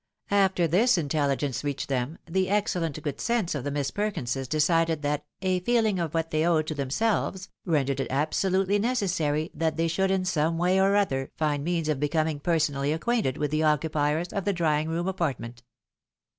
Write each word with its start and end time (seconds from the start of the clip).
After 0.31 0.67
this 0.67 0.97
intelligence 0.97 1.63
reached 1.63 1.91
I 1.91 1.93
2 1.93 1.93
132 1.93 1.93
THE 1.93 2.31
WIDOW 2.31 2.33
MAREIED. 2.33 2.33
them, 2.33 2.33
the 2.33 2.57
excellent 2.57 3.03
good 3.03 3.21
sense 3.21 3.53
of 3.53 3.63
the 3.63 3.69
Miss 3.69 3.91
Perkinses 3.91 4.47
decided 4.47 5.01
that 5.03 5.25
a 5.43 5.59
feeling 5.59 5.99
of 5.99 6.15
what 6.15 6.31
they 6.31 6.43
owed 6.43 6.65
to 6.65 6.73
themselves 6.73 7.49
rendered 7.67 7.99
it 7.99 8.09
abso 8.09 8.51
lutely 8.51 8.79
necessary 8.79 9.51
that 9.53 9.77
they 9.77 9.87
shovdd 9.87 10.09
in 10.09 10.25
some 10.25 10.57
way 10.57 10.81
or 10.81 10.95
other 10.95 11.29
find 11.37 11.63
means 11.63 11.87
of 11.87 11.99
becoming 11.99 12.39
personally 12.39 12.91
acquainted 12.91 13.37
with 13.37 13.51
the 13.51 13.61
occupiers 13.61 14.29
of 14.33 14.43
the 14.43 14.53
drawing 14.53 14.89
room 14.89 15.07
apartment. 15.07 15.61